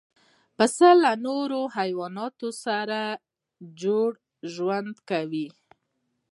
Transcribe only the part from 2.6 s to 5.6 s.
سره جوړ ژوند کوي.